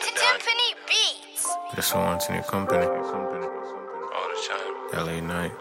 Timpani 0.00 0.68
Beatz. 0.88 1.42
This 1.76 1.94
one 1.94 2.18
to 2.18 2.32
new 2.32 2.42
company. 2.42 2.86
All 2.86 4.28
the 4.30 4.36
time. 4.48 5.06
LA 5.06 5.20
night. 5.20 5.52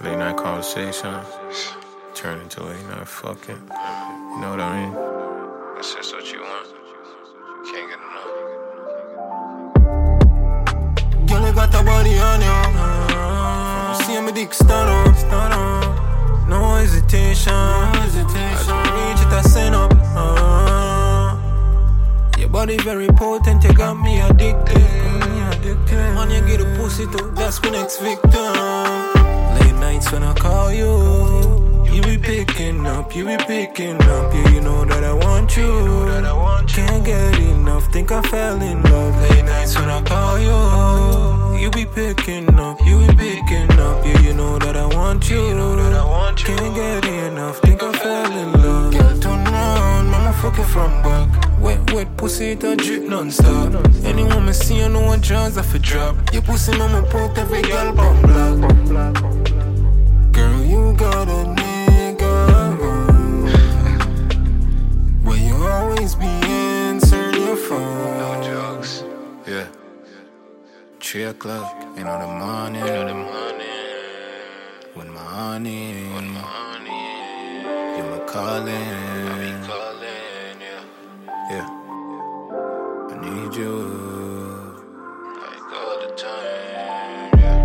Late 0.00 0.18
night 0.18 0.36
conversation. 0.36 1.20
Turn 2.14 2.40
into 2.40 2.62
late 2.64 2.86
night 2.88 3.06
fucking. 3.06 3.56
You 3.56 4.38
know 4.40 4.50
what 4.50 4.60
I 4.60 4.72
mean? 4.76 4.92
That's 5.74 5.94
just 5.94 6.14
what 6.14 6.32
you 6.32 6.40
want. 6.40 6.68
Can't 7.70 7.88
get 7.90 8.00
enough. 8.06 8.32
Girl, 11.28 11.42
you 11.46 11.52
got 11.54 11.74
a 11.74 11.82
body 11.84 12.18
on 12.18 12.40
you. 12.40 12.58
See 14.04 14.20
me 14.20 14.32
dick 14.32 14.54
stun 14.54 14.88
up, 14.88 15.16
stun 15.16 15.52
up. 15.52 16.48
No 16.48 16.76
hesitation. 16.76 17.52
Body 22.66 22.82
very 22.82 23.06
potent, 23.08 23.62
you 23.62 23.72
got 23.74 23.94
me 23.94 24.20
addicted. 24.20 24.76
Man, 26.16 26.30
you 26.30 26.40
get 26.48 26.60
a 26.60 26.64
pussy 26.76 27.06
too, 27.06 27.30
that's 27.36 27.62
my 27.62 27.70
next 27.70 27.98
victim. 27.98 28.32
Late 29.60 29.78
nights 29.78 30.10
when 30.10 30.24
I 30.24 30.34
call 30.34 30.72
you, 30.72 31.84
you 31.92 32.02
be 32.02 32.18
picking 32.18 32.84
up, 32.86 33.14
you 33.14 33.24
be 33.24 33.36
picking 33.36 34.02
up. 34.02 34.34
Yeah, 34.34 34.48
you 34.54 34.60
know 34.60 34.84
that 34.84 35.04
I 35.04 35.12
want 35.12 35.56
you. 35.56 35.70
Can't 36.66 37.04
get 37.04 37.38
enough, 37.38 37.92
think 37.92 38.10
I 38.10 38.20
fell 38.22 38.60
in 38.60 38.82
love. 38.82 39.14
Late 39.30 39.44
nights 39.44 39.76
when 39.78 39.88
I 39.88 40.02
call 40.02 40.38
you, 40.40 41.60
you 41.62 41.70
be 41.70 41.86
picking 41.86 42.48
up, 42.58 42.80
you 42.84 42.98
be 42.98 43.14
picking 43.14 43.78
up. 43.78 44.04
Yeah, 44.04 44.20
you 44.22 44.34
know 44.34 44.58
that 44.58 44.76
I 44.76 44.86
want 44.86 45.30
you. 45.30 45.54
Can't 46.36 46.74
get 46.74 47.04
enough, 47.04 47.58
think 47.60 47.82
I 47.82 47.92
fell 47.92 48.32
in 48.32 48.52
love. 48.60 48.92
Girl, 48.92 49.18
turn 49.20 49.46
around, 49.46 50.10
mama 50.10 50.32
fuck 50.32 50.58
it 50.58 50.64
from 50.64 50.90
back. 51.02 51.45
Wet, 51.86 51.94
wet 51.94 52.16
pussy, 52.16 52.52
it 52.52 52.64
a 52.64 52.74
drip 52.74 53.02
non-stop. 53.02 53.74
Any 54.04 54.24
woman 54.24 54.54
see 54.54 54.78
you 54.78 54.88
know 54.88 55.02
what 55.06 55.20
jaws 55.20 55.56
off 55.56 55.74
a 55.74 55.78
drop. 55.78 56.16
Your 56.32 56.42
pussy, 56.42 56.76
mama 56.76 57.02
put 57.02 57.38
every 57.38 57.62
girl 57.62 57.92
bum 57.92 58.22
black. 58.22 59.14
Girl, 60.32 60.64
you 60.64 60.94
got 60.96 61.28
a 61.28 61.44
nigga. 61.54 62.32
Where 65.24 65.36
you 65.36 65.54
always 65.54 66.14
be 66.14 66.26
answering 66.26 67.34
your 67.34 67.56
phone. 67.56 68.18
No 68.18 68.42
jokes. 68.42 69.04
Yeah. 69.46 69.68
Three 71.00 71.24
o'clock 71.24 71.82
in 71.96 72.04
the 72.04 72.26
morning. 72.26 72.84
The 72.84 73.14
money. 73.14 73.64
With 74.94 75.08
my 75.08 75.20
honey. 75.20 76.12
With 76.14 76.24
my 76.24 76.40
money. 76.40 77.96
You're 77.96 78.10
my 78.10 78.24
calling. 78.26 78.76
Calling, 78.76 79.55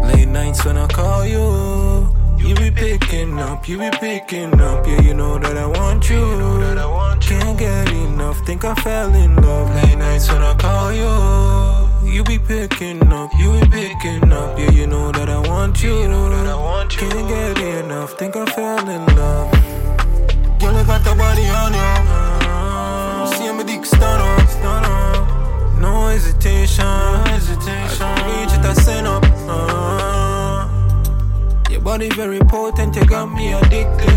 Late 0.08 0.28
nights 0.28 0.66
when 0.66 0.78
I 0.78 0.88
call 0.88 1.26
you, 1.26 2.16
you 2.38 2.56
be 2.56 2.72
picking 2.72 3.40
up, 3.40 3.68
you 3.68 3.78
be 3.78 3.90
picking 3.92 4.60
up. 4.60 4.86
Yeah, 4.88 5.02
you 5.02 5.14
know 5.14 5.38
that 5.40 5.58
I 5.58 5.66
want 5.68 6.10
you. 6.10 6.20
Can't 7.20 7.58
get 7.58 7.90
enough, 7.92 8.46
think 8.46 8.66
I 8.66 8.76
fell 8.76 9.14
in 9.14 9.36
love. 9.38 9.74
Late 9.76 9.98
nights 9.98 10.30
when 10.32 10.42
I 10.42 10.54
call 10.56 10.92
you, 10.92 12.12
you 12.12 12.24
be 12.24 12.40
picking 12.40 13.02
up, 13.14 13.32
you 13.40 13.52
be 13.62 13.68
picking 13.70 14.32
up. 14.34 14.58
Yeah, 14.58 14.72
you 14.72 14.88
know 14.88 15.12
that 15.12 15.30
I 15.30 15.40
want 15.40 15.82
you. 15.82 16.10
Can't 16.90 17.28
get 17.28 17.58
enough, 17.58 18.14
think 18.18 18.36
I 18.36 18.46
fell 18.46 18.90
in 18.90 19.06
love. 19.16 19.52
Girl, 20.60 20.76
I 20.76 20.84
got 20.86 21.04
the 21.04 21.16
body 21.16 21.48
on 21.48 21.74
you. 21.74 22.21
Body 31.92 32.10
very 32.12 32.40
potent, 32.40 32.96
you 32.96 33.04
got 33.04 33.26
me 33.26 33.52
addicted. 33.52 34.08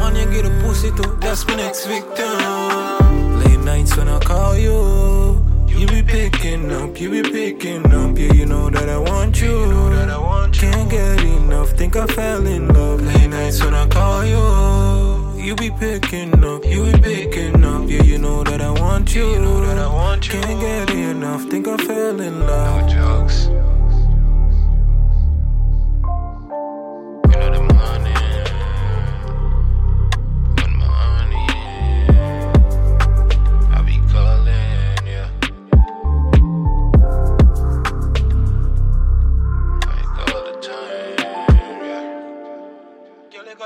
Man, 0.00 0.14
you 0.14 0.26
get 0.30 0.44
a 0.44 0.50
pussy 0.60 0.90
too, 0.90 1.16
that's 1.18 1.46
my 1.46 1.56
next 1.56 1.86
victim. 1.86 3.38
Late 3.40 3.60
nights 3.60 3.96
when 3.96 4.08
I 4.08 4.18
call 4.18 4.54
you, 4.54 5.42
you 5.66 5.86
be 5.86 6.02
picking 6.02 6.70
up, 6.70 7.00
you 7.00 7.08
be 7.08 7.22
picking 7.22 7.86
up. 7.86 8.18
Yeah, 8.18 8.34
you 8.34 8.44
know 8.44 8.68
that 8.68 8.90
I 8.90 8.98
want 8.98 9.40
you. 9.40 9.56
Can't 10.52 10.90
get 10.90 11.24
enough, 11.24 11.70
think 11.78 11.96
I 11.96 12.06
fell 12.08 12.46
in 12.46 12.68
love. 12.68 13.00
Late 13.00 13.30
nights 13.30 13.64
when 13.64 13.74
I 13.74 13.86
call 13.86 14.22
you, 14.26 15.42
you 15.42 15.54
be 15.56 15.70
picking 15.70 16.44
up, 16.44 16.62
you 16.66 16.92
be 16.92 16.98
picking 16.98 17.64
up. 17.64 17.88
Yeah, 17.88 18.02
you 18.02 18.18
know 18.18 18.44
that 18.44 18.60
I 18.60 18.70
want 18.70 19.14
you. 19.14 19.32
Can't 20.20 20.60
get 20.60 20.90
enough, 20.90 21.44
think 21.50 21.68
I 21.68 21.78
fell 21.78 22.20
in 22.20 22.40
love. 22.46 22.83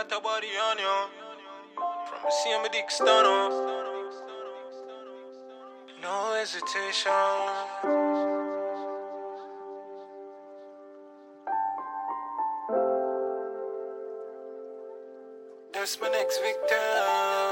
Got 0.08 0.18
a 0.18 0.22
body 0.22 0.48
on 0.70 0.78
you. 0.78 1.08
From 2.08 2.22
the 2.22 2.82
stun 2.88 3.26
up. 3.26 3.52
No 6.02 6.34
hesitation. 6.34 7.12
That's 15.72 16.00
my 16.00 16.08
next 16.08 16.38
victim. 16.40 17.47